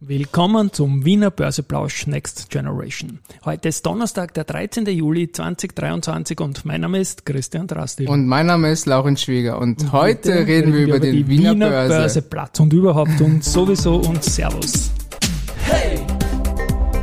[0.00, 3.18] Willkommen zum Wiener Börseplausch Next Generation.
[3.44, 4.86] Heute ist Donnerstag, der 13.
[4.86, 8.06] Juli 2023 und mein Name ist Christian Drasti.
[8.06, 11.50] Und mein Name ist Lauren Schwieger und, und heute reden, reden wir über, den Wiener,
[11.50, 11.96] Wiener Börse.
[11.96, 14.92] Börseplatz und überhaupt und sowieso und Servus.
[15.64, 16.06] Hey,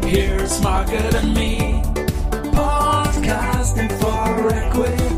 [0.05, 1.82] here's Margaret and me,
[2.54, 5.14] podcasting for equity.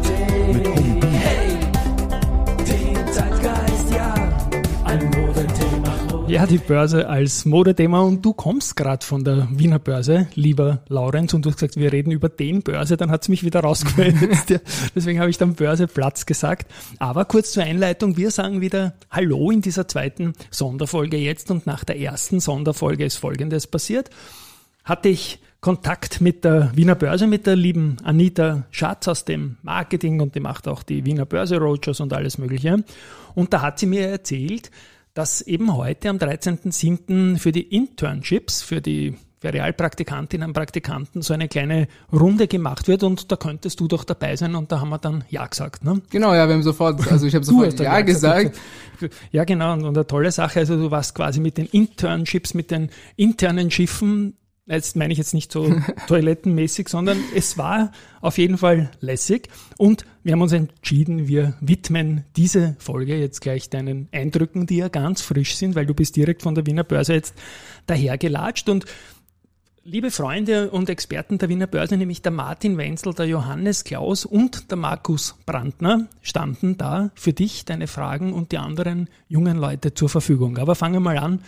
[6.28, 11.34] Ja, die Börse als Modethema und du kommst gerade von der Wiener Börse, lieber Laurenz,
[11.34, 14.62] und du hast gesagt, wir reden über den Börse, dann hat es mich wieder rausgemeldet.
[14.96, 16.70] Deswegen habe ich dann Börseplatz gesagt.
[17.00, 21.86] Aber kurz zur Einleitung, wir sagen wieder Hallo in dieser zweiten Sonderfolge jetzt und nach
[21.86, 24.10] der ersten Sonderfolge ist Folgendes passiert.
[24.84, 30.20] Hatte ich Kontakt mit der Wiener Börse, mit der lieben Anita Schatz aus dem Marketing
[30.20, 32.84] und die macht auch die Wiener Börse Roadshows und alles Mögliche.
[33.34, 34.72] Und da hat sie mir erzählt,
[35.18, 37.40] dass eben heute am 13.07.
[37.40, 43.04] für die Internships, für die für Realpraktikantinnen und Praktikanten so eine kleine Runde gemacht wird
[43.04, 45.84] und da könntest du doch dabei sein und da haben wir dann Ja gesagt.
[45.84, 46.02] Ne?
[46.10, 48.58] Genau, ja, wir haben sofort, also ich habe sofort Ja, ja gesagt.
[49.32, 52.90] Ja, genau, und eine tolle Sache, also du warst quasi mit den Internships, mit den
[53.16, 54.38] internen Schiffen
[54.68, 55.74] jetzt meine ich jetzt nicht so
[56.08, 62.26] toilettenmäßig, sondern es war auf jeden Fall lässig und wir haben uns entschieden, wir widmen
[62.36, 66.42] diese Folge jetzt gleich deinen Eindrücken, die ja ganz frisch sind, weil du bist direkt
[66.42, 67.36] von der Wiener Börse jetzt
[67.86, 68.86] dahergelatscht und
[69.90, 74.70] Liebe Freunde und Experten der Wiener Börse, nämlich der Martin Wenzel, der Johannes Klaus und
[74.70, 80.10] der Markus Brandner standen da für dich, deine Fragen und die anderen jungen Leute zur
[80.10, 80.58] Verfügung.
[80.58, 81.40] Aber fangen wir mal an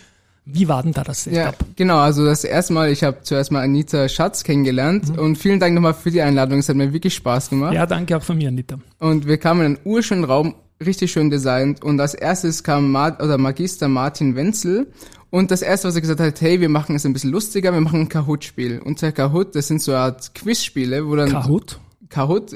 [0.54, 1.38] wie war denn da das Setup?
[1.38, 5.20] Ja, genau, also das erste Mal, ich habe zuerst mal Anita Schatz kennengelernt mhm.
[5.20, 7.74] und vielen Dank nochmal für die Einladung, es hat mir wirklich Spaß gemacht.
[7.74, 8.80] Ja, danke auch von mir, Anita.
[9.00, 13.18] Und wir kamen in einen urschönen Raum, richtig schön designt und als erstes kam Ma
[13.20, 14.88] oder Magister Martin Wenzel
[15.32, 17.82] und das erste, was er gesagt hat, hey, wir machen es ein bisschen lustiger, wir
[17.82, 18.80] machen ein Kahoot-Spiel.
[18.80, 21.30] Und der Kahoot, das sind so eine Art Quizspiele, wo dann...
[21.30, 21.80] Kahoot?
[22.10, 22.56] Kahoot.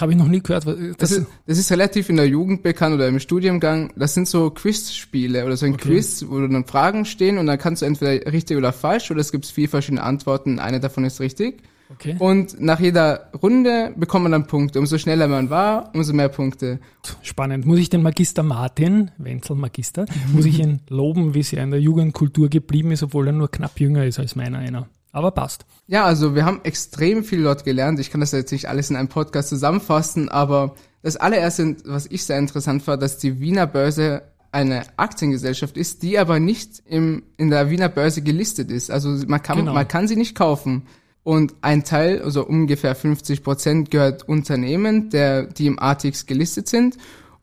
[0.00, 0.66] Habe ich noch nie gehört.
[0.66, 3.92] Das, das, ist, das ist relativ in der Jugend bekannt oder im Studiengang.
[3.96, 5.90] Das sind so Quizspiele oder so ein okay.
[5.90, 9.30] Quiz, wo dann Fragen stehen und dann kannst du entweder richtig oder falsch oder es
[9.30, 10.58] gibt vier verschiedene Antworten.
[10.58, 11.62] Eine davon ist richtig.
[11.90, 12.16] Okay.
[12.18, 14.78] Und nach jeder Runde bekommt man dann Punkte.
[14.78, 16.80] Umso schneller man war, umso mehr Punkte.
[17.22, 17.64] Spannend.
[17.64, 21.80] Muss ich den Magister Martin, Wenzel Magister, muss ich ihn loben, wie er in der
[21.80, 25.64] Jugendkultur geblieben ist, obwohl er nur knapp jünger ist als meiner einer aber passt.
[25.86, 27.98] Ja, also wir haben extrem viel dort gelernt.
[27.98, 32.24] Ich kann das jetzt nicht alles in einem Podcast zusammenfassen, aber das allererste, was ich
[32.24, 37.50] sehr interessant fand, dass die Wiener Börse eine Aktiengesellschaft ist, die aber nicht im, in
[37.50, 38.90] der Wiener Börse gelistet ist.
[38.90, 39.74] Also man kann, genau.
[39.74, 40.86] man kann sie nicht kaufen.
[41.22, 46.96] Und ein Teil, also ungefähr 50 Prozent, gehört Unternehmen, der, die im ATX gelistet sind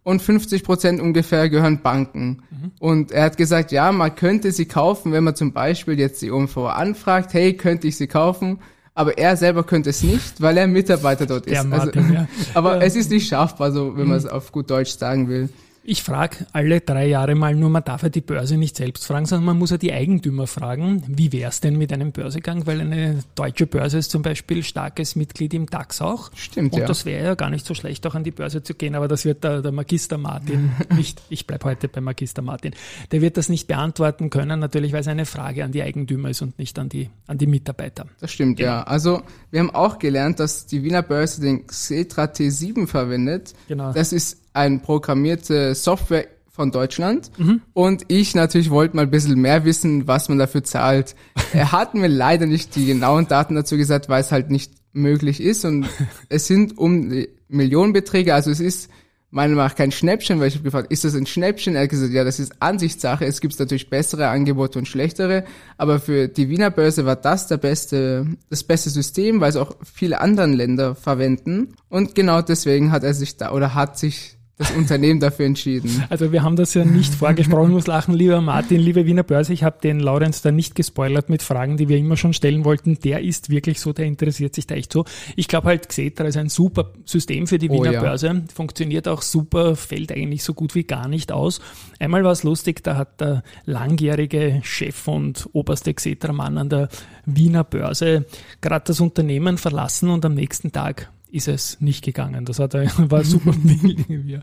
[0.06, 2.44] und 50 Prozent ungefähr gehören Banken.
[2.52, 2.72] Mhm.
[2.80, 6.30] Und er hat gesagt, ja, man könnte sie kaufen, wenn man zum Beispiel jetzt die
[6.30, 8.60] OMV anfragt, hey, könnte ich sie kaufen?
[8.94, 11.66] Aber er selber könnte es nicht, weil er Mitarbeiter dort ist.
[11.66, 12.28] Martin, also, ja.
[12.54, 12.82] Aber ja.
[12.84, 14.10] es ist nicht schaffbar, so wenn mhm.
[14.10, 15.50] man es auf gut Deutsch sagen will.
[15.88, 19.28] Ich frage alle drei Jahre mal nur, man darf ja die Börse nicht selbst fragen,
[19.28, 22.82] sondern man muss ja die Eigentümer fragen, wie wäre es denn mit einem Börsegang, weil
[22.82, 26.32] eine deutsche Börse ist zum Beispiel starkes Mitglied im DAX auch.
[26.34, 26.88] Stimmt, Und ja.
[26.88, 29.26] das wäre ja gar nicht so schlecht, auch an die Börse zu gehen, aber das
[29.26, 32.74] wird der, der Magister Martin nicht, ich bleib heute bei Magister Martin,
[33.12, 36.42] der wird das nicht beantworten können, natürlich, weil es eine Frage an die Eigentümer ist
[36.42, 38.08] und nicht an die, an die Mitarbeiter.
[38.20, 38.72] Das stimmt, genau.
[38.72, 38.84] ja.
[38.84, 43.54] Also wir haben auch gelernt, dass die Wiener Börse den Xetra T7 verwendet.
[43.68, 43.94] Genau.
[43.94, 47.62] Das ist ein programmierte Software von Deutschland mhm.
[47.74, 51.16] und ich natürlich wollte mal ein bisschen mehr wissen, was man dafür zahlt.
[51.54, 55.42] er hat mir leider nicht die genauen Daten dazu gesagt, weil es halt nicht möglich
[55.42, 55.88] ist und
[56.30, 58.90] es sind um Millionenbeträge, also es ist
[59.36, 61.76] meiner Meinung nach kein Schnäppchen, weil ich habe gefragt, ist das ein Schnäppchen?
[61.76, 63.26] Er hat gesagt, ja, das ist Ansichtssache.
[63.26, 65.44] Es gibt natürlich bessere Angebote und schlechtere,
[65.78, 69.76] aber für die Wiener Börse war das der beste, das beste System, weil es auch
[69.84, 71.74] viele andere Länder verwenden.
[71.90, 76.06] Und genau deswegen hat er sich da oder hat sich das Unternehmen dafür entschieden.
[76.10, 79.64] Also wir haben das ja nicht vorgesprochen, muss lachen, lieber Martin, liebe Wiener Börse, ich
[79.64, 82.98] habe den Laurenz da nicht gespoilert mit Fragen, die wir immer schon stellen wollten.
[83.02, 85.04] Der ist wirklich so, der interessiert sich da echt so.
[85.36, 88.02] Ich glaube halt, Xetra ist ein super System für die oh Wiener oh, ja.
[88.02, 91.60] Börse, funktioniert auch super, fällt eigentlich so gut wie gar nicht aus.
[92.00, 96.90] Einmal war es lustig, da hat der langjährige Chef und oberste Xetra-Mann an der
[97.26, 98.26] Wiener Börse
[98.62, 102.46] gerade das Unternehmen verlassen und am nächsten Tag ist es nicht gegangen.
[102.46, 104.06] Das hat er, war super Bild.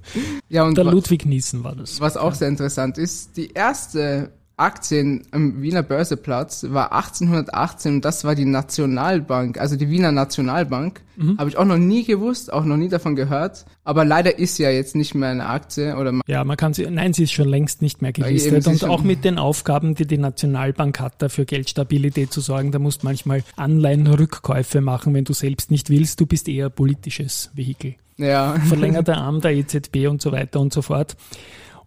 [0.49, 2.01] ja, und der Ludwig Niesen war das.
[2.01, 2.35] Was auch ja.
[2.35, 8.45] sehr interessant ist, die erste Aktien am Wiener Börseplatz war 1818 und das war die
[8.45, 11.01] Nationalbank, also die Wiener Nationalbank.
[11.17, 11.39] Mhm.
[11.39, 13.65] Habe ich auch noch nie gewusst, auch noch nie davon gehört.
[13.85, 16.21] Aber leider ist sie ja jetzt nicht mehr eine Aktie oder.
[16.27, 18.67] Ja, man kann sie, nein, sie ist schon längst nicht mehr gelistet.
[18.67, 23.05] und auch mit den Aufgaben, die die Nationalbank hat, dafür Geldstabilität zu sorgen, da musst
[23.05, 26.21] manchmal Anleihenrückkäufe machen, wenn du selbst nicht willst.
[26.21, 27.95] Du bist eher politisches Vehikel.
[28.17, 28.55] Ja.
[28.69, 31.17] Verlängerter Arm der EZB und so weiter und so fort.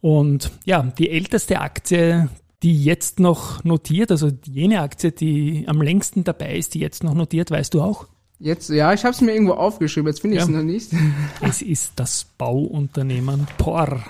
[0.02, 2.30] Und ja, die älteste Aktie,
[2.66, 7.14] die jetzt noch notiert, also jene Aktie, die am längsten dabei ist, die jetzt noch
[7.14, 8.08] notiert, weißt du auch?
[8.40, 10.58] Jetzt, ja, ich habe es mir irgendwo aufgeschrieben, jetzt finde ich es ja.
[10.58, 10.92] noch nicht.
[11.42, 14.04] Es ist das Bauunternehmen POR.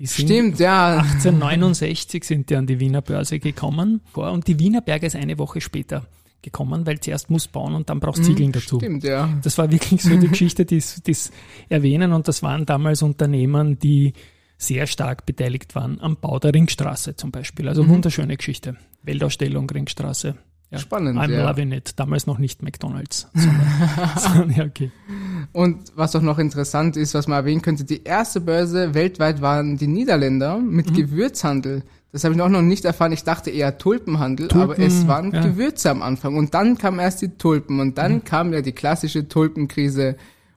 [0.00, 0.98] Stimmt, ja.
[0.98, 4.02] 1869 sind die an die Wiener Börse gekommen.
[4.12, 6.06] Und die Wiener Berge ist eine Woche später
[6.42, 8.78] gekommen, weil zuerst muss bauen und dann brauchst Ziegeln mhm, dazu.
[8.78, 9.28] Stimmt, ja.
[9.42, 11.32] Das war wirklich so die Geschichte, die es
[11.68, 14.12] erwähnen und das waren damals Unternehmen, die
[14.58, 17.68] sehr stark beteiligt waren am Bau der Ringstraße zum Beispiel.
[17.68, 17.90] Also mhm.
[17.90, 18.76] wunderschöne Geschichte.
[19.02, 20.36] Weltausstellung, Ringstraße.
[20.70, 20.78] Ja.
[20.78, 21.18] Spannend.
[21.18, 21.48] I'm ja.
[21.48, 21.92] loving it.
[21.96, 23.28] Damals noch nicht McDonalds.
[24.16, 24.90] Sondern, ja, okay.
[25.52, 29.76] Und was auch noch interessant ist, was man erwähnen könnte, die erste Börse weltweit waren
[29.76, 30.94] die Niederländer mit mhm.
[30.94, 31.84] Gewürzhandel.
[32.10, 33.12] Das habe ich auch noch nicht erfahren.
[33.12, 35.42] Ich dachte eher Tulpenhandel, Tulpen, aber es waren ja.
[35.42, 36.36] Gewürze am Anfang.
[36.36, 38.24] Und dann kamen erst die Tulpen und dann mhm.
[38.24, 40.16] kam ja die klassische Tulpenkrise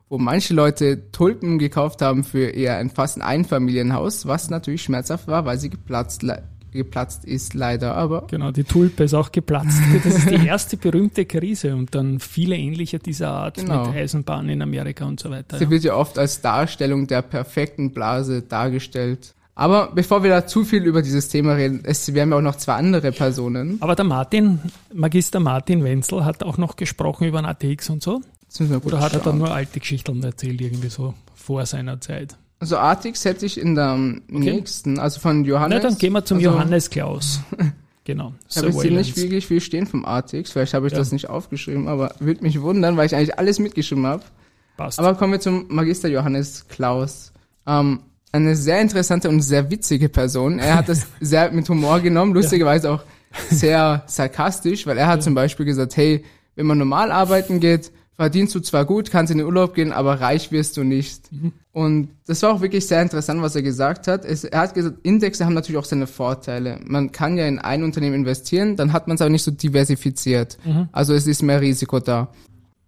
[0.09, 5.27] wo manche Leute Tulpen gekauft haben für eher ein fast ein Einfamilienhaus, was natürlich schmerzhaft
[5.27, 6.25] war, weil sie geplatzt,
[6.71, 8.25] geplatzt ist leider, aber.
[8.27, 9.79] Genau, die Tulpe ist auch geplatzt.
[10.03, 13.87] Das ist die erste berühmte Krise und dann viele ähnliche dieser Art genau.
[13.87, 15.57] mit Eisenbahnen in Amerika und so weiter.
[15.57, 15.69] Sie ja.
[15.69, 19.35] wird ja oft als Darstellung der perfekten Blase dargestellt.
[19.53, 22.55] Aber bevor wir da zu viel über dieses Thema reden, es werden ja auch noch
[22.55, 23.77] zwei andere Personen.
[23.81, 24.59] Aber der Martin,
[24.93, 28.21] Magister Martin Wenzel, hat auch noch gesprochen über ein ATX und so.
[28.83, 32.35] Oder hat er dann nur alte Geschichten erzählt, irgendwie so vor seiner Zeit?
[32.59, 34.21] Also Artix hätte ich in der okay.
[34.29, 35.81] nächsten, also von Johannes.
[35.81, 37.41] Na, dann gehen wir zum also, Johannes Klaus.
[38.05, 38.33] Genau.
[38.49, 40.97] Ich habe jetzt hier nicht wirklich viel stehen vom Artix, vielleicht habe ich ja.
[40.97, 44.23] das nicht aufgeschrieben, aber würde mich wundern, weil ich eigentlich alles mitgeschrieben habe.
[44.77, 44.97] Passt.
[44.97, 47.31] Aber kommen wir zum Magister Johannes Klaus.
[47.67, 47.99] Ähm,
[48.31, 50.57] eine sehr interessante und sehr witzige Person.
[50.57, 52.95] Er hat das sehr mit Humor genommen, lustigerweise ja.
[52.95, 53.03] auch
[53.51, 55.25] sehr sarkastisch, weil er hat ja.
[55.25, 56.25] zum Beispiel gesagt, hey,
[56.55, 60.19] wenn man normal arbeiten geht, verdienst du zwar gut, kannst in den Urlaub gehen, aber
[60.19, 61.31] reich wirst du nicht.
[61.31, 61.53] Mhm.
[61.71, 64.25] Und das war auch wirklich sehr interessant, was er gesagt hat.
[64.25, 66.81] Es, er hat gesagt, Indexe haben natürlich auch seine Vorteile.
[66.83, 70.57] Man kann ja in ein Unternehmen investieren, dann hat man es aber nicht so diversifiziert.
[70.65, 70.89] Mhm.
[70.91, 72.33] Also es ist mehr Risiko da.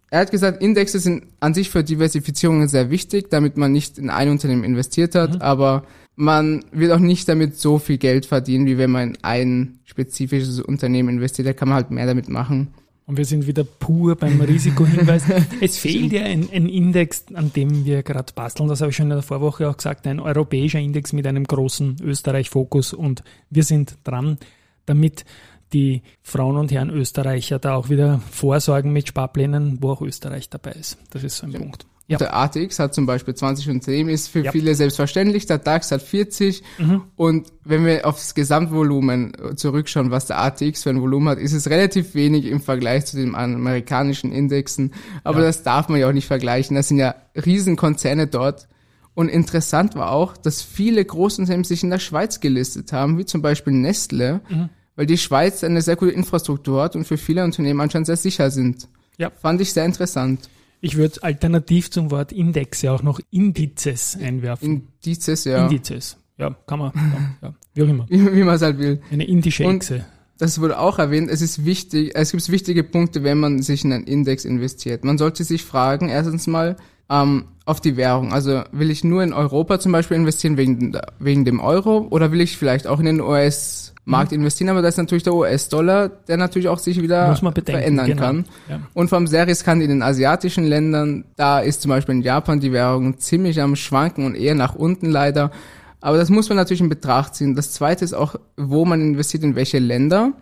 [0.10, 4.10] Er hat gesagt, Indexe sind an sich für Diversifizierungen sehr wichtig, damit man nicht in
[4.10, 5.42] ein Unternehmen investiert hat, mhm.
[5.42, 5.84] aber
[6.18, 10.60] man wird auch nicht damit so viel Geld verdienen, wie wenn man in ein spezifisches
[10.60, 11.48] Unternehmen investiert.
[11.48, 12.74] Da kann man halt mehr damit machen.
[13.12, 15.26] Und wir sind wieder pur beim Risikohinweis.
[15.62, 18.70] es fehlt ja ein, ein, Index, an dem wir gerade basteln.
[18.70, 20.08] Das habe ich schon in der Vorwoche auch gesagt.
[20.08, 22.94] Ein europäischer Index mit einem großen Österreich-Fokus.
[22.94, 24.38] Und wir sind dran,
[24.86, 25.26] damit
[25.74, 30.72] die Frauen und Herren Österreicher da auch wieder vorsorgen mit Sparplänen, wo auch Österreich dabei
[30.72, 30.98] ist.
[31.10, 31.60] Das ist so ein ja.
[31.60, 31.86] Punkt.
[32.12, 32.18] Ja.
[32.18, 34.52] Der ATX hat zum Beispiel 20 Unternehmen, ist für ja.
[34.52, 35.46] viele selbstverständlich.
[35.46, 36.62] Der DAX hat 40.
[36.78, 37.04] Mhm.
[37.16, 41.70] Und wenn wir aufs Gesamtvolumen zurückschauen, was der ATX für ein Volumen hat, ist es
[41.70, 44.94] relativ wenig im Vergleich zu den amerikanischen Indexen.
[45.24, 45.46] Aber ja.
[45.46, 46.76] das darf man ja auch nicht vergleichen.
[46.76, 48.68] Das sind ja Riesenkonzerne dort.
[49.14, 53.42] Und interessant war auch, dass viele Großunternehmen sich in der Schweiz gelistet haben, wie zum
[53.42, 54.68] Beispiel Nestle, mhm.
[54.98, 58.52] weil die Schweiz eine sehr gute Infrastruktur hat und für viele Unternehmen anscheinend sehr sicher
[58.52, 58.90] sind.
[59.18, 59.30] Ja.
[59.30, 60.50] Fand ich sehr interessant.
[60.82, 64.90] Ich würde alternativ zum Wort Index ja auch noch Indizes einwerfen.
[65.02, 65.64] Indizes, ja.
[65.64, 66.18] Indizes.
[66.38, 66.92] Ja, kann man.
[66.96, 67.54] Ja, ja.
[67.76, 68.08] Wie auch immer.
[68.10, 69.00] Wie, man es halt will.
[69.12, 70.06] Eine indische Echse.
[70.40, 71.30] Das wurde auch erwähnt.
[71.30, 75.04] Es ist wichtig, es gibt wichtige Punkte, wenn man sich in einen Index investiert.
[75.04, 76.78] Man sollte sich fragen, erstens mal,
[77.12, 78.34] ähm, auf die Währung.
[78.34, 82.42] Also will ich nur in Europa zum Beispiel investieren wegen, wegen dem Euro oder will
[82.42, 86.38] ich vielleicht auch in den US Markt investieren, aber das ist natürlich der US-Dollar, der
[86.38, 88.22] natürlich auch sich wieder verändern genau.
[88.22, 88.46] kann.
[88.68, 88.80] Ja.
[88.94, 92.72] Und vom sehr riskant in den asiatischen Ländern, da ist zum Beispiel in Japan die
[92.72, 95.52] Währung ziemlich am Schwanken und eher nach unten leider.
[96.00, 97.56] Aber das muss man natürlich in Betracht ziehen.
[97.56, 100.34] Das zweite ist auch, wo man investiert, in welche Länder.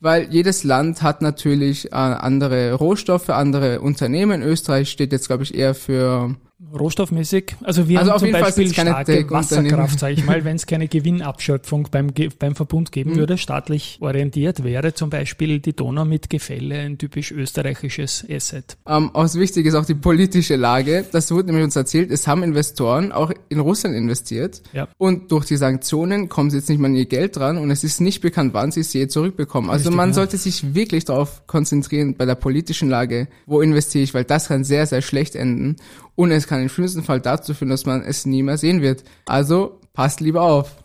[0.00, 4.42] Weil jedes Land hat natürlich äh, andere Rohstoffe, andere Unternehmen.
[4.42, 6.34] Österreich steht jetzt, glaube ich, eher für
[6.72, 7.56] rohstoffmäßig.
[7.62, 11.88] Also wir also haben zum Beispiel starke Wasserkraft, sage ich mal, wenn es keine Gewinnabschöpfung
[11.90, 13.16] beim, beim Verbund geben mhm.
[13.16, 18.76] würde, staatlich orientiert, wäre zum Beispiel die Donau mit Gefälle ein typisch österreichisches Asset.
[18.86, 21.04] Ähm, was wichtig ist auch die politische Lage.
[21.10, 24.88] Das wurde nämlich uns erzählt, es haben Investoren auch in Russland investiert ja.
[24.98, 27.84] und durch die Sanktionen kommen sie jetzt nicht mehr an ihr Geld dran und es
[27.84, 29.70] ist nicht bekannt, wann sie es je zurückbekommen.
[29.70, 30.14] Also Richtig, man ja.
[30.14, 34.64] sollte sich wirklich darauf konzentrieren bei der politischen Lage, wo investiere ich, weil das kann
[34.64, 35.76] sehr, sehr schlecht enden
[36.16, 39.04] und es kann im schlimmsten Fall dazu führen, dass man es nie mehr sehen wird.
[39.26, 40.76] Also passt lieber auf.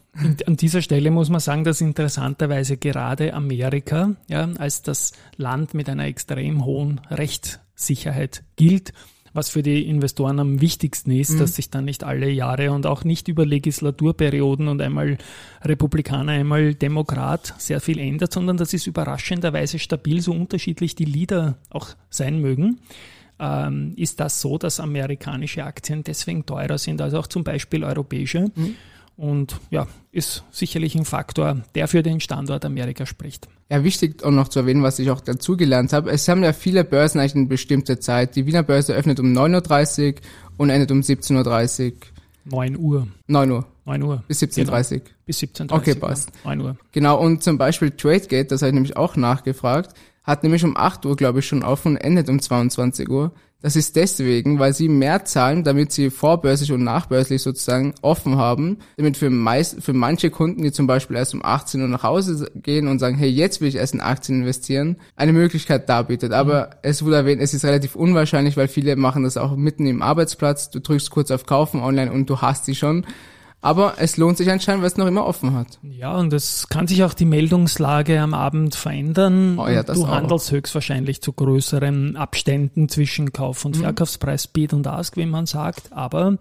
[0.45, 5.87] An dieser Stelle muss man sagen, dass interessanterweise gerade Amerika ja, als das Land mit
[5.87, 8.91] einer extrem hohen Rechtssicherheit gilt
[9.33, 11.39] was für die Investoren am wichtigsten ist, mhm.
[11.39, 15.17] dass sich dann nicht alle Jahre und auch nicht über Legislaturperioden und einmal
[15.61, 21.57] Republikaner, einmal Demokrat sehr viel ändert, sondern das ist überraschenderweise stabil, so unterschiedlich die Lieder
[21.69, 22.79] auch sein mögen.
[23.39, 28.51] Ähm, ist das so, dass amerikanische Aktien deswegen teurer sind als auch zum Beispiel europäische?
[28.55, 28.75] Mhm.
[29.15, 33.49] Und ja, ist sicherlich ein Faktor, der für den Standort Amerika spricht.
[33.69, 36.09] Ja, wichtig auch noch zu erwähnen, was ich auch dazugelernt habe.
[36.09, 38.37] Es haben ja viele Börsen eigentlich eine bestimmte Zeit.
[38.37, 40.21] Die Wiener Börse öffnet um 9.30 Uhr
[40.55, 41.97] und endet um 17.30 Uhr.
[42.45, 43.07] 9 Uhr.
[43.27, 43.65] 9 Uhr.
[43.85, 44.23] 9 Uhr.
[44.27, 44.99] Bis 17.30 Uhr.
[44.99, 45.11] Genau.
[45.29, 45.77] Bis 17.30 Uhr.
[45.77, 46.31] Okay, passt.
[46.43, 46.77] 9 Uhr.
[46.91, 51.05] Genau, und zum Beispiel TradeGate, das habe ich nämlich auch nachgefragt, hat nämlich um 8
[51.05, 53.31] Uhr, glaube ich, schon offen und endet um 22 Uhr.
[53.61, 58.79] Das ist deswegen, weil sie mehr zahlen, damit sie vorbörslich und nachbörslich sozusagen offen haben,
[58.97, 62.49] damit für, meist, für manche Kunden, die zum Beispiel erst um 18 Uhr nach Hause
[62.55, 66.31] gehen und sagen, hey, jetzt will ich erst in Aktien investieren, eine Möglichkeit darbietet.
[66.31, 66.75] Aber mhm.
[66.81, 70.71] es wurde erwähnt, es ist relativ unwahrscheinlich, weil viele machen das auch mitten im Arbeitsplatz.
[70.71, 73.05] Du drückst kurz auf Kaufen online und du hast sie schon.
[73.61, 75.79] Aber es lohnt sich anscheinend, weil es noch immer offen hat.
[75.81, 79.59] Ja, und es kann sich auch die Meldungslage am Abend verändern.
[79.59, 80.09] Oh ja, das du auch.
[80.09, 83.81] handelst höchstwahrscheinlich zu größeren Abständen zwischen Kauf- und mhm.
[83.81, 85.91] Verkaufspreis, Bid und Ask, wie man sagt.
[85.91, 86.37] Aber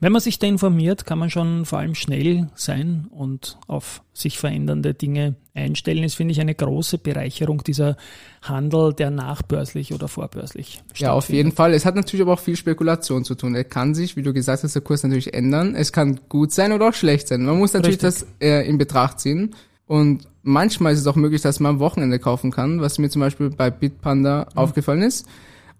[0.00, 4.38] wenn man sich da informiert, kann man schon vor allem schnell sein und auf sich
[4.38, 7.96] verändernde Dinge einstellen, ist, finde ich, eine große Bereicherung dieser
[8.42, 11.74] Handel, der nachbörslich oder vorbörslich Ja, auf jeden Fall.
[11.74, 13.54] Es hat natürlich aber auch viel Spekulation zu tun.
[13.54, 15.74] Er kann sich, wie du gesagt hast, der Kurs natürlich ändern.
[15.74, 17.44] Es kann gut sein oder auch schlecht sein.
[17.44, 18.26] Man muss natürlich Richtig.
[18.28, 19.54] das äh, in Betracht ziehen.
[19.86, 23.20] Und manchmal ist es auch möglich, dass man am Wochenende kaufen kann, was mir zum
[23.20, 24.58] Beispiel bei Bitpanda mhm.
[24.58, 25.26] aufgefallen ist.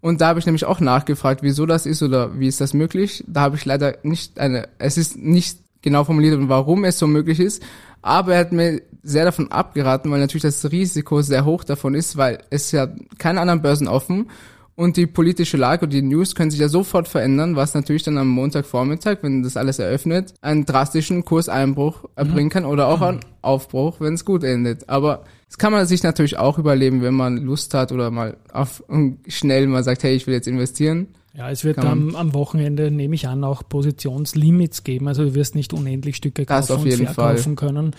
[0.03, 3.25] Und da habe ich nämlich auch nachgefragt, wieso das ist oder wie ist das möglich.
[3.29, 7.41] Da habe ich leider nicht eine, es ist nicht genau formuliert, warum es so möglich
[7.41, 7.63] ist.
[8.01, 12.17] Aber er hat mir sehr davon abgeraten, weil natürlich das Risiko sehr hoch davon ist,
[12.17, 14.29] weil es ja keine anderen Börsen offen
[14.75, 18.17] und die politische Lage und die News können sich ja sofort verändern, was natürlich dann
[18.19, 24.01] am Montagvormittag, wenn das alles eröffnet, einen drastischen Kurseinbruch erbringen kann oder auch einen Aufbruch,
[24.01, 24.89] wenn es gut endet.
[24.89, 28.83] Aber das kann man sich natürlich auch überleben, wenn man Lust hat oder mal auf
[29.29, 31.09] schnell mal sagt, hey, ich will jetzt investieren.
[31.35, 35.09] Ja, es wird am, am Wochenende, nehme ich an, auch Positionslimits geben.
[35.09, 37.69] Also du wirst nicht unendlich Stücke kaufen und verkaufen Fall.
[37.71, 37.97] können.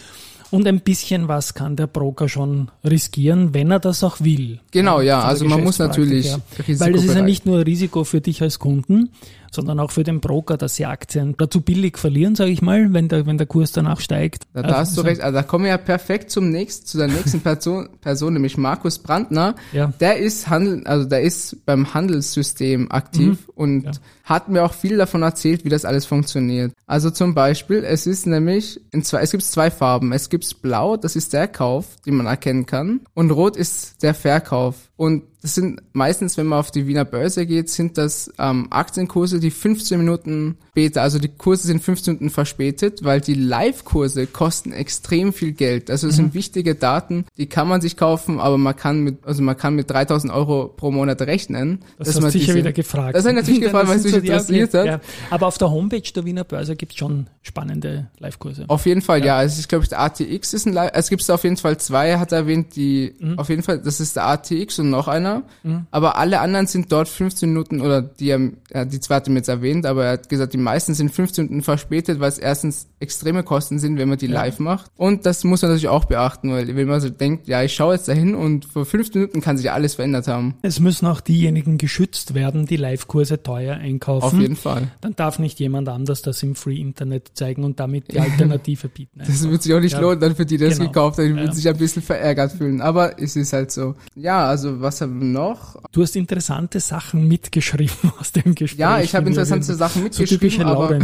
[0.51, 4.59] Und ein bisschen was kann der Broker schon riskieren, wenn er das auch will.
[4.69, 5.23] Genau, ja.
[5.23, 6.31] Also man muss natürlich.
[6.67, 9.09] Weil das ist ja nicht nur Risiko für dich als Kunden,
[9.53, 13.07] sondern auch für den Broker, dass sie Aktien dazu billig verlieren, sage ich mal, wenn
[13.07, 14.43] der, wenn der Kurs danach steigt.
[14.53, 15.21] Da, da also, hast du recht.
[15.21, 18.99] Also da kommen wir ja perfekt zum nächsten, zu der nächsten Person, Person, nämlich Markus
[18.99, 19.55] Brandner.
[19.71, 19.93] Ja.
[19.99, 23.53] Der ist Handel, also der ist beim Handelssystem aktiv mhm.
[23.55, 23.91] und ja.
[24.23, 26.73] hat mir auch viel davon erzählt, wie das alles funktioniert.
[26.85, 30.11] Also zum Beispiel, es ist nämlich in zwei, es gibt zwei Farben.
[30.11, 34.13] Es gibt Blau, das ist der Kauf, den man erkennen kann, und Rot ist der
[34.13, 34.75] Verkauf.
[34.95, 39.41] Und das sind meistens, wenn man auf die Wiener Börse geht, sind das ähm, Aktienkurse,
[39.41, 44.71] die 15 Minuten später, also die Kurse sind 15 Minuten verspätet, weil die Live-Kurse kosten
[44.71, 45.91] extrem viel Geld.
[45.91, 46.21] Also das mhm.
[46.21, 49.75] sind wichtige Daten, die kann man sich kaufen, aber man kann mit, also man kann
[49.75, 51.83] mit 3000 Euro pro Monat rechnen.
[51.97, 53.13] Das hast man sicher diese, wieder gefragt.
[53.13, 54.85] Das hat natürlich gefragt, weil es mich interessiert hat.
[54.85, 55.01] Ja.
[55.29, 58.63] Aber auf der Homepage der Wiener Börse gibt es schon spannende Live-Kurse.
[58.69, 59.25] Auf jeden Fall, ja.
[59.25, 59.37] ja.
[59.39, 62.31] Also ich glaube, der ATX ist ein Live, es gibt auf jeden Fall zwei, hat
[62.31, 63.37] er erwähnt, die, mhm.
[63.37, 65.32] auf jeden Fall, das ist der ATX und noch einer.
[65.63, 65.87] Mhm.
[65.91, 69.49] Aber alle anderen sind dort 15 Minuten oder die, ja, die zwei hat ihm jetzt
[69.49, 73.43] erwähnt, aber er hat gesagt, die meisten sind 15 Minuten verspätet, weil es erstens extreme
[73.43, 74.33] Kosten sind, wenn man die ja.
[74.33, 74.91] live macht.
[74.95, 77.95] Und das muss man natürlich auch beachten, weil wenn man so denkt, ja, ich schaue
[77.95, 80.55] jetzt dahin und vor 15 Minuten kann sich alles verändert haben.
[80.61, 84.23] Es müssen auch diejenigen geschützt werden, die Live-Kurse teuer einkaufen.
[84.23, 84.91] Auf jeden Fall.
[85.01, 89.21] Dann darf nicht jemand anders das im Free Internet zeigen und damit die Alternative bieten.
[89.21, 89.33] Einfach.
[89.43, 89.99] Das wird sich auch nicht ja.
[89.99, 90.89] lohnen, dann für die, die das genau.
[90.89, 92.81] gekauft haben, die würden sich ein bisschen verärgert fühlen.
[92.81, 93.95] Aber es ist halt so.
[94.15, 95.81] Ja, also was haben wir noch?
[95.91, 98.79] Du hast interessante Sachen mitgeschrieben aus dem Gespräch.
[98.79, 100.99] Ja, ich habe interessante Sachen mitgeschrieben, so aber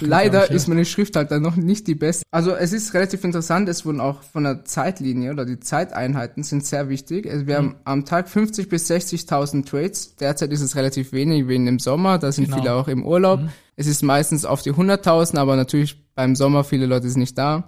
[0.00, 0.56] leider ich, ja.
[0.56, 2.24] ist meine Schrift halt dann noch nicht die beste.
[2.30, 6.64] Also es ist relativ interessant, es wurden auch von der Zeitlinie oder die Zeiteinheiten sind
[6.64, 7.30] sehr wichtig.
[7.30, 7.66] Also wir mhm.
[7.66, 10.16] haben am Tag 50 bis 60.000 Trades.
[10.16, 12.58] Derzeit ist es relativ wenig, wegen dem Sommer, da sind genau.
[12.58, 13.40] viele auch im Urlaub.
[13.40, 13.48] Mhm.
[13.76, 17.66] Es ist meistens auf die 100.000, aber natürlich beim Sommer viele Leute sind nicht da.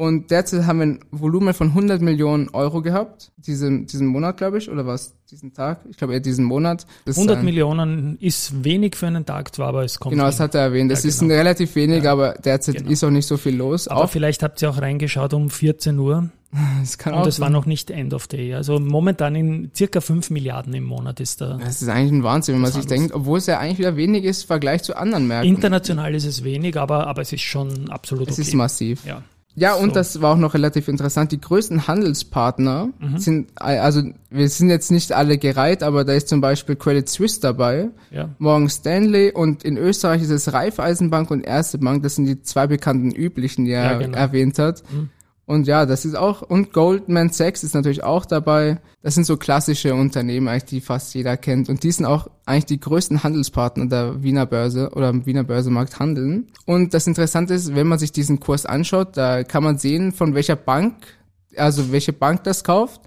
[0.00, 4.56] Und derzeit haben wir ein Volumen von 100 Millionen Euro gehabt, diesen, diesen Monat, glaube
[4.56, 5.80] ich, oder was, diesen Tag?
[5.90, 6.86] Ich glaube eher diesen Monat.
[7.04, 10.14] Das 100 Millionen ist wenig für einen Tag zwar, aber es kommt.
[10.14, 10.90] Genau, das hat er erwähnt.
[10.90, 11.34] Das ja, ist genau.
[11.34, 12.12] relativ wenig, ja.
[12.12, 12.90] aber derzeit genau.
[12.90, 13.88] ist auch nicht so viel los.
[13.88, 16.30] Aber auch vielleicht habt ihr auch reingeschaut um 14 Uhr.
[16.80, 17.42] Das kann Und das sein.
[17.42, 18.54] war noch nicht End of Day.
[18.54, 21.58] Also momentan in circa 5 Milliarden im Monat ist da.
[21.62, 24.24] Das ist eigentlich ein Wahnsinn, wenn man sich denkt, obwohl es ja eigentlich wieder wenig
[24.24, 25.54] ist im Vergleich zu anderen Märkten.
[25.54, 28.40] International ist es wenig, aber, aber es ist schon absolut es okay.
[28.40, 29.04] Es ist massiv.
[29.04, 29.22] Ja.
[29.54, 29.94] Ja, und so.
[29.94, 31.32] das war auch noch relativ interessant.
[31.32, 33.18] Die größten Handelspartner mhm.
[33.18, 37.40] sind, also wir sind jetzt nicht alle gereiht, aber da ist zum Beispiel Credit Suisse
[37.40, 38.30] dabei, ja.
[38.38, 42.02] Morgan Stanley und in Österreich ist es Raiffeisenbank und Erste Bank.
[42.02, 44.16] Das sind die zwei bekannten üblichen, die er ja, genau.
[44.16, 44.82] erwähnt hat.
[44.92, 45.10] Mhm.
[45.50, 48.78] Und ja, das ist auch, und Goldman Sachs ist natürlich auch dabei.
[49.02, 51.68] Das sind so klassische Unternehmen eigentlich, die fast jeder kennt.
[51.68, 55.98] Und die sind auch eigentlich die größten Handelspartner der Wiener Börse oder im Wiener Börsemarkt
[55.98, 56.52] handeln.
[56.66, 60.36] Und das Interessante ist, wenn man sich diesen Kurs anschaut, da kann man sehen, von
[60.36, 60.94] welcher Bank,
[61.56, 63.00] also welche Bank das kauft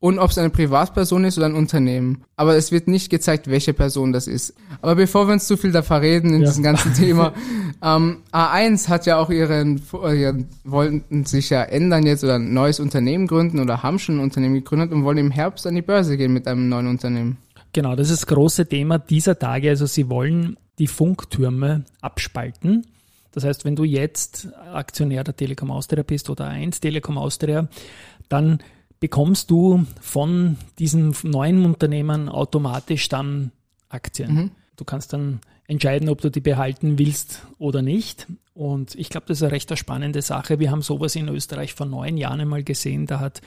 [0.00, 2.24] und ob es eine Privatperson ist oder ein Unternehmen.
[2.36, 4.54] Aber es wird nicht gezeigt, welche Person das ist.
[4.80, 6.48] Aber bevor wir uns zu viel da verreden in ja.
[6.48, 7.34] diesem ganzen Thema,
[7.82, 12.80] ähm, A1 hat ja auch ihren, ihren, wollten sich ja ändern jetzt oder ein neues
[12.80, 16.16] Unternehmen gründen oder haben schon ein Unternehmen gegründet und wollen im Herbst an die Börse
[16.16, 17.36] gehen mit einem neuen Unternehmen.
[17.74, 19.68] Genau, das ist das große Thema dieser Tage.
[19.68, 22.86] Also sie wollen die Funktürme abspalten.
[23.32, 27.68] Das heißt, wenn du jetzt Aktionär der Telekom Austria bist oder 1 Telekom Austria,
[28.28, 28.60] dann
[29.00, 33.50] bekommst du von diesem neuen Unternehmen automatisch dann
[33.88, 34.34] Aktien.
[34.34, 34.50] Mhm.
[34.76, 38.26] Du kannst dann entscheiden, ob du die behalten willst oder nicht.
[38.52, 40.58] Und ich glaube, das ist eine recht spannende Sache.
[40.58, 43.06] Wir haben sowas in Österreich vor neun Jahren einmal gesehen.
[43.06, 43.40] Da hat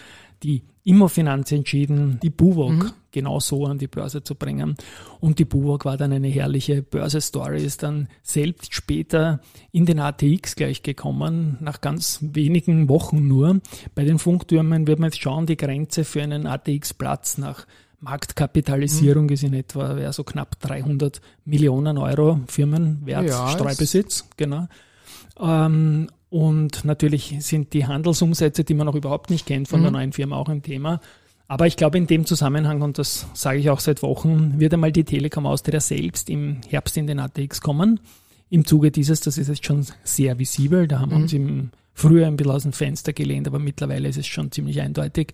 [0.43, 2.91] die Immofinanz entschieden, die Buwok mhm.
[3.11, 4.75] genau so an die Börse zu bringen.
[5.19, 9.39] Und die Buwok war dann eine herrliche Börse-Story, ist dann selbst später
[9.71, 13.61] in den ATX gleich gekommen, nach ganz wenigen Wochen nur.
[13.95, 17.65] Bei den Funktürmen wird man jetzt schauen, die Grenze für einen ATX-Platz nach
[17.99, 19.33] Marktkapitalisierung mhm.
[19.33, 24.67] ist in etwa ja, so knapp 300 Millionen Euro Firmenwert, ja, Streubesitz, genau.
[25.39, 29.83] Ähm, und natürlich sind die Handelsumsätze, die man noch überhaupt nicht kennt von mhm.
[29.83, 30.99] der neuen Firma, auch ein Thema.
[31.47, 34.91] Aber ich glaube, in dem Zusammenhang, und das sage ich auch seit Wochen, wird einmal
[34.91, 37.99] die Telekom Austria selbst im Herbst in den ATX kommen.
[38.49, 41.23] Im Zuge dieses, das ist jetzt schon sehr visibel, da haben wir mhm.
[41.23, 44.81] uns im Frühjahr ein bisschen aus dem Fenster gelehnt, aber mittlerweile ist es schon ziemlich
[44.81, 45.33] eindeutig.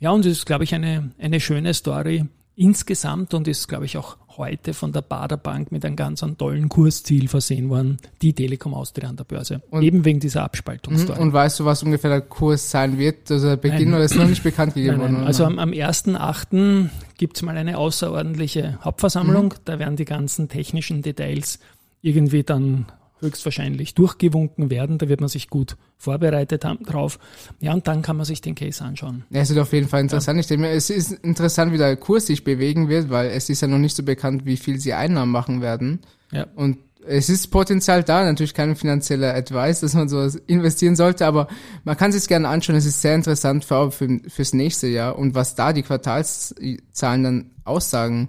[0.00, 2.24] Ja, und es ist, glaube ich, eine, eine schöne Story
[2.54, 6.68] insgesamt und ist, glaube ich, auch heute von der Bader Bank mit einem ganz tollen
[6.68, 9.62] Kursziel versehen worden, die Telekom Austria an der Börse.
[9.70, 11.20] Und, eben wegen dieser Abspaltungsstory.
[11.20, 13.30] Und weißt du, was ungefähr der Kurs sein wird?
[13.30, 13.94] Also der Beginn nein.
[13.94, 15.14] oder ist noch nicht bekannt gegeben nein, nein.
[15.14, 15.26] worden?
[15.26, 16.88] Also am, am 1.8.
[17.18, 19.46] gibt es mal eine außerordentliche Hauptversammlung.
[19.46, 19.54] Mhm.
[19.64, 21.58] Da werden die ganzen technischen Details
[22.00, 22.86] irgendwie dann
[23.22, 24.98] höchstwahrscheinlich durchgewunken werden.
[24.98, 27.18] Da wird man sich gut vorbereitet haben drauf.
[27.60, 29.24] Ja, und dann kann man sich den Case anschauen.
[29.30, 30.36] Ja, es wird auf jeden Fall interessant.
[30.36, 30.40] Ja.
[30.40, 33.62] Ich denke mir, es ist interessant, wie der Kurs sich bewegen wird, weil es ist
[33.62, 36.00] ja noch nicht so bekannt, wie viel sie Einnahmen machen werden.
[36.32, 36.46] Ja.
[36.56, 41.48] Und es ist Potenzial da, natürlich kein finanzieller Advice, dass man sowas investieren sollte, aber
[41.84, 42.76] man kann sich gerne anschauen.
[42.76, 47.50] Es ist sehr interessant für, für, fürs nächste Jahr und was da die Quartalszahlen dann
[47.64, 48.28] aussagen.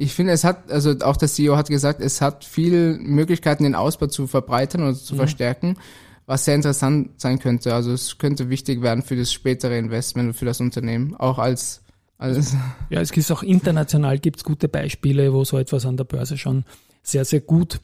[0.00, 3.74] Ich finde, es hat, also auch der CEO hat gesagt, es hat viel Möglichkeiten, den
[3.74, 5.18] Ausbau zu verbreitern oder zu mhm.
[5.18, 5.76] verstärken,
[6.24, 7.74] was sehr interessant sein könnte.
[7.74, 11.82] Also es könnte wichtig werden für das spätere Investment und für das Unternehmen, auch als
[12.16, 12.56] als
[12.90, 16.64] ja, es gibt auch international gibt's gute Beispiele, wo so etwas an der Börse schon
[17.02, 17.80] sehr, sehr gut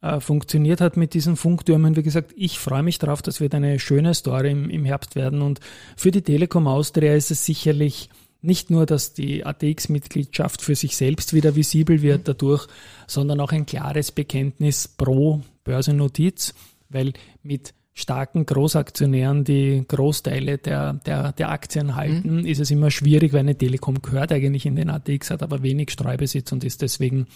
[0.00, 1.96] äh, funktioniert hat mit diesen Funktürmen.
[1.96, 5.42] Wie gesagt, ich freue mich darauf, das wird eine schöne Story im, im Herbst werden.
[5.42, 5.60] Und
[5.96, 8.10] für die Telekom Austria ist es sicherlich
[8.48, 12.66] nicht nur, dass die ATX-Mitgliedschaft für sich selbst wieder visibel wird dadurch,
[13.06, 16.54] sondern auch ein klares Bekenntnis pro Börsennotiz,
[16.88, 22.46] weil mit starken Großaktionären, die Großteile der, der, der Aktien halten, mhm.
[22.46, 25.90] ist es immer schwierig, weil eine Telekom gehört eigentlich in den ATX, hat aber wenig
[25.90, 27.26] Streubesitz und ist deswegen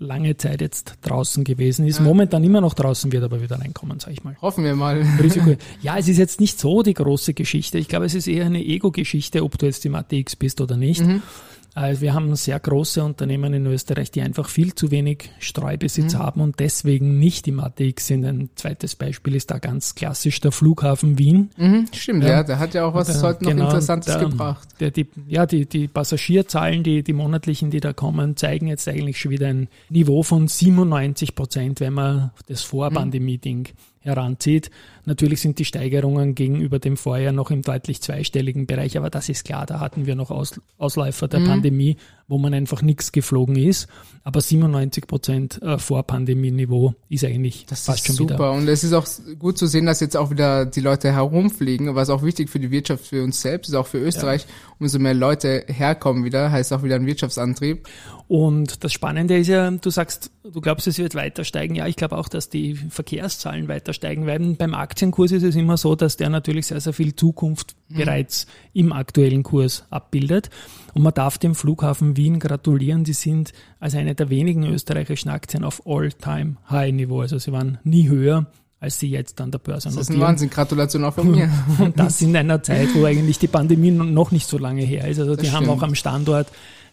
[0.00, 2.04] lange Zeit jetzt draußen gewesen ist, ja.
[2.04, 4.36] momentan immer noch draußen wird, aber wieder reinkommen, sag ich mal.
[4.40, 5.00] Hoffen wir mal.
[5.22, 5.56] Risiko.
[5.82, 7.78] Ja, es ist jetzt nicht so die große Geschichte.
[7.78, 11.04] Ich glaube, es ist eher eine Ego-Geschichte, ob du jetzt im ATX bist oder nicht.
[11.04, 11.22] Mhm.
[11.74, 16.18] Also wir haben sehr große Unternehmen in Österreich, die einfach viel zu wenig Streubesitz mhm.
[16.18, 18.24] haben und deswegen nicht im ATX sind.
[18.24, 21.50] Ein zweites Beispiel ist da ganz klassisch der Flughafen Wien.
[21.56, 24.28] Mhm, stimmt, ja, ja, der hat ja auch was der, heute noch genau, Interessantes der,
[24.28, 24.68] gebracht.
[24.80, 29.20] Der, die, ja, die, die Passagierzahlen, die, die monatlichen, die da kommen, zeigen jetzt eigentlich
[29.20, 34.70] schon wieder ein Niveau von 97 Prozent, wenn man das Vorpandemie-Ding heranzieht.
[35.04, 39.44] Natürlich sind die Steigerungen gegenüber dem Vorjahr noch im deutlich zweistelligen Bereich, aber das ist
[39.44, 41.46] klar, da hatten wir noch Aus, Ausläufer der mhm.
[41.46, 41.96] Pandemie,
[42.28, 43.88] wo man einfach nichts geflogen ist.
[44.22, 48.34] Aber 97 Prozent äh, vor Pandemieniveau ist eigentlich das fast ist schon super.
[48.34, 48.52] wieder.
[48.52, 49.06] Und es ist auch
[49.38, 52.70] gut zu sehen, dass jetzt auch wieder die Leute herumfliegen, was auch wichtig für die
[52.70, 54.42] Wirtschaft, für uns selbst, ist auch für Österreich.
[54.42, 54.48] Ja.
[54.78, 57.88] Umso mehr Leute herkommen wieder, heißt auch wieder ein Wirtschaftsantrieb.
[58.28, 61.74] Und das Spannende ist ja, du sagst, du glaubst, es wird weiter steigen.
[61.74, 64.56] Ja, ich glaube auch, dass die Verkehrszahlen weiter steigen werden.
[64.56, 67.96] Beim Aktienkurs ist es immer so, dass der natürlich sehr, sehr viel Zukunft mhm.
[67.96, 70.50] bereits im aktuellen Kurs abbildet.
[70.92, 73.04] Und man darf dem Flughafen Wien gratulieren.
[73.04, 77.22] Die sind als eine der wenigen österreichischen Aktien auf All-Time-High-Niveau.
[77.22, 78.46] Also sie waren nie höher
[78.82, 80.00] als sie jetzt an der Börse notieren.
[80.00, 81.50] Das ist ein Wahnsinn, Gratulation auch von mir.
[81.78, 85.18] Und das in einer Zeit, wo eigentlich die Pandemie noch nicht so lange her ist.
[85.18, 85.68] Also das die stimmt.
[85.68, 86.48] haben auch am Standort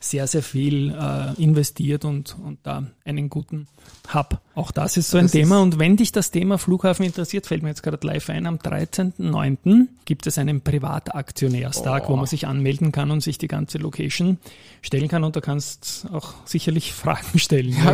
[0.09, 3.67] sehr, sehr viel äh, investiert und, und da einen guten
[4.13, 4.39] Hub.
[4.55, 5.61] Auch das ist so ein das Thema.
[5.61, 9.87] Und wenn dich das Thema Flughafen interessiert, fällt mir jetzt gerade live ein, am 13.09.
[10.05, 12.13] gibt es einen Privataktionärstag, oh.
[12.13, 14.37] wo man sich anmelden kann und sich die ganze Location
[14.81, 15.23] stellen kann.
[15.23, 17.75] Und da kannst auch sicherlich Fragen stellen.
[17.83, 17.93] Ja,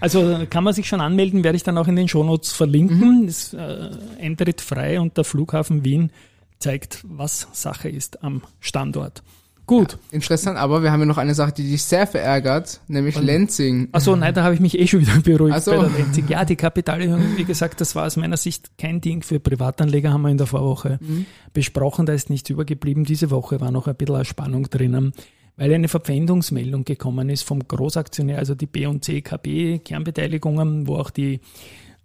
[0.00, 3.22] also kann man sich schon anmelden, werde ich dann auch in den Shownotes verlinken.
[3.22, 3.28] Mhm.
[3.28, 3.90] Es äh,
[4.20, 6.10] Eintritt frei und der Flughafen Wien
[6.58, 9.22] zeigt, was Sache ist am Standort.
[9.66, 9.92] Gut.
[9.92, 13.24] Ja, interessant, aber wir haben ja noch eine Sache, die dich sehr verärgert, nämlich Und,
[13.24, 13.88] Lenzing.
[13.92, 15.70] Achso, nein, da habe ich mich eh schon wieder beruhigt so.
[15.70, 16.28] bei der Lenzing.
[16.28, 20.22] Ja, die Kapitalerhöhung, wie gesagt, das war aus meiner Sicht kein Ding für Privatanleger, haben
[20.22, 21.26] wir in der Vorwoche mhm.
[21.52, 23.04] besprochen, da ist nichts übergeblieben.
[23.04, 25.12] Diese Woche war noch ein bisschen eine Spannung drinnen,
[25.56, 30.96] weil eine Verpfändungsmeldung gekommen ist vom Großaktionär, also die B und C KB Kernbeteiligungen, wo
[30.96, 31.40] auch die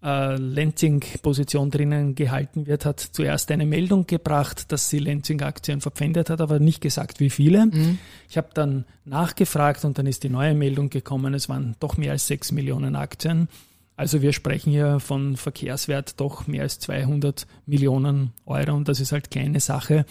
[0.04, 6.42] äh, Lenzing-Position drinnen gehalten wird, hat zuerst eine Meldung gebracht, dass sie Lenzing-Aktien verpfändet hat,
[6.42, 7.66] aber nicht gesagt, wie viele.
[7.66, 7.98] Mhm.
[8.30, 12.12] Ich habe dann nachgefragt und dann ist die neue Meldung gekommen, es waren doch mehr
[12.12, 13.48] als sechs Millionen Aktien.
[13.96, 19.12] Also wir sprechen hier von Verkehrswert doch mehr als 200 Millionen Euro und das ist
[19.12, 20.06] halt keine Sache.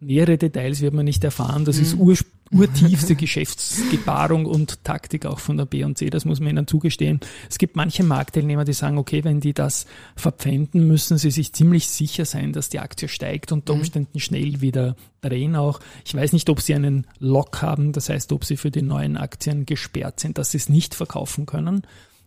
[0.00, 1.64] Nähere Details wird man nicht erfahren.
[1.64, 1.82] Das mhm.
[1.82, 2.16] ist ur,
[2.52, 6.10] urtiefste Geschäftsgebarung und Taktik auch von der B&C.
[6.10, 7.20] Das muss man ihnen zugestehen.
[7.50, 9.86] Es gibt manche Marktteilnehmer, die sagen, okay, wenn die das
[10.16, 13.80] verpfänden, müssen sie sich ziemlich sicher sein, dass die Aktie steigt und unter mhm.
[13.80, 15.80] Umständen schnell wieder drehen auch.
[16.04, 17.92] Ich weiß nicht, ob sie einen Lock haben.
[17.92, 21.46] Das heißt, ob sie für die neuen Aktien gesperrt sind, dass sie es nicht verkaufen
[21.46, 21.82] können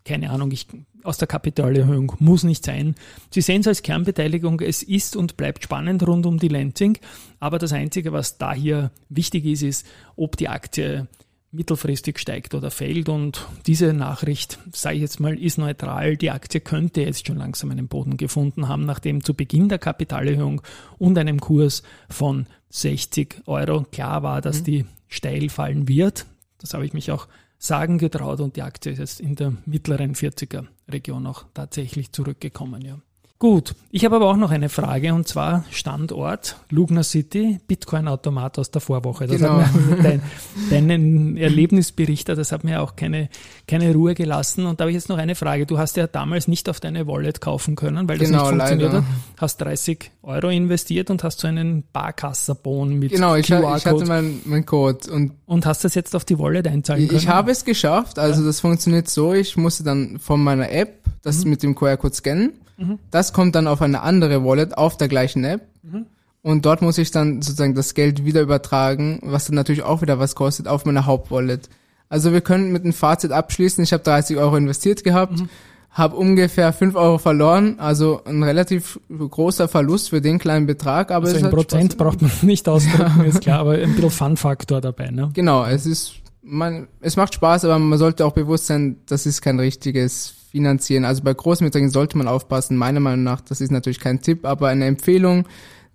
[0.06, 0.68] keine Ahnung, ich,
[1.04, 2.96] aus der Kapitalerhöhung muss nicht sein.
[3.32, 6.98] Sie sehen es als Kernbeteiligung, es ist und bleibt spannend rund um die Lenzing,
[7.40, 11.08] aber das Einzige, was da hier wichtig ist, ist, ob die Aktie
[11.56, 16.18] mittelfristig steigt oder fällt und diese Nachricht, sage ich jetzt mal, ist neutral.
[16.18, 20.62] Die Aktie könnte jetzt schon langsam einen Boden gefunden haben, nachdem zu Beginn der Kapitalerhöhung
[20.98, 24.64] und einem Kurs von 60 Euro klar war, dass mhm.
[24.66, 26.26] die steil fallen wird.
[26.60, 30.16] Das habe ich mich auch sagen getraut und die Aktie ist jetzt in der mittleren
[30.16, 32.82] 40er Region auch tatsächlich zurückgekommen.
[32.82, 33.00] Ja.
[33.38, 38.72] Gut, ich habe aber auch noch eine Frage und zwar Standort Lugner City, Bitcoin-Automat aus
[38.72, 39.28] der Vorwoche.
[39.28, 39.60] Das genau.
[39.60, 40.22] hat mir dein,
[40.70, 43.28] deinen Erlebnisberichter, das hat mir auch keine,
[43.68, 44.66] keine Ruhe gelassen.
[44.66, 45.66] Und da habe ich jetzt noch eine Frage.
[45.66, 48.94] Du hast ja damals nicht auf deine Wallet kaufen können, weil das genau, nicht funktioniert
[48.94, 49.06] leider.
[49.06, 49.14] hat.
[49.38, 54.44] Hast 30 Euro investiert und hast so einen Barkassabon mit Genau, ich, ich hatte meinen
[54.46, 55.12] mein Code.
[55.12, 57.20] Und, und hast das jetzt auf die Wallet einzahlen können?
[57.20, 58.18] Ich habe es geschafft.
[58.18, 58.48] Also ja.
[58.48, 61.50] das funktioniert so, ich musste dann von meiner App das mhm.
[61.50, 63.00] mit dem QR-Code scannen Mhm.
[63.12, 65.68] Das kommt dann auf eine andere Wallet auf der gleichen App.
[65.84, 66.06] Mhm.
[66.42, 70.20] Und dort muss ich dann sozusagen das Geld wieder übertragen, was dann natürlich auch wieder
[70.20, 71.70] was kostet, auf meine Hauptwallet.
[72.08, 73.84] Also wir können mit einem Fazit abschließen.
[73.84, 75.50] Ich habe 30 Euro investiert gehabt, mhm.
[75.90, 81.10] habe ungefähr 5 Euro verloren, also ein relativ großer Verlust für den kleinen Betrag.
[81.10, 81.98] Aber also in Prozent Spaß.
[81.98, 85.10] braucht man nicht ausdrücken, ist klar, aber ein bisschen Fun-Faktor dabei.
[85.10, 85.32] Ne?
[85.34, 89.42] Genau, es ist, man, es macht Spaß, aber man sollte auch bewusst sein, das ist
[89.42, 91.04] kein richtiges finanzieren.
[91.04, 92.78] Also bei Großbeträgen sollte man aufpassen.
[92.78, 95.46] Meiner Meinung nach, das ist natürlich kein Tipp, aber eine Empfehlung,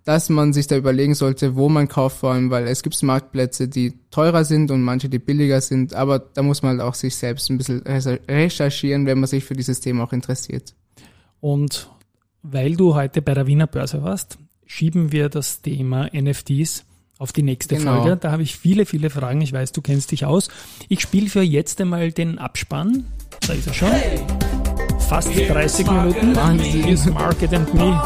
[0.03, 3.67] dass man sich da überlegen sollte, wo man kauft vor allem, weil es gibt Marktplätze,
[3.67, 7.15] die teurer sind und manche, die billiger sind, aber da muss man halt auch sich
[7.15, 10.75] selbst ein bisschen recherchieren, wenn man sich für dieses Thema auch interessiert.
[11.39, 11.89] Und
[12.43, 16.85] weil du heute bei der Wiener Börse warst, schieben wir das Thema NFTs
[17.21, 18.01] auf die nächste genau.
[18.01, 18.17] Folge.
[18.17, 19.41] Da habe ich viele, viele Fragen.
[19.41, 20.49] Ich weiß, du kennst dich aus.
[20.89, 23.05] Ich spiele für jetzt einmal den Abspann.
[23.47, 23.89] Da ist er schon.
[25.07, 26.35] Fast 30 Minuten.
[26.35, 26.83] Wahnsinn.
[26.83, 28.01] Here's Market and Me.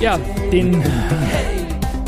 [0.00, 0.18] Ja,
[0.50, 0.82] den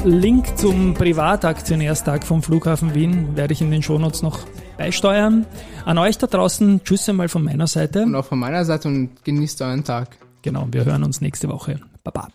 [0.05, 4.41] Link zum Privataktionärstag vom Flughafen Wien werde ich in den Shownotes noch
[4.79, 5.45] beisteuern.
[5.85, 8.05] An euch da draußen, tschüss einmal von meiner Seite.
[8.05, 10.17] Und auch von meiner Seite und genießt euren Tag.
[10.41, 11.81] Genau, wir hören uns nächste Woche.
[12.03, 12.29] Baba.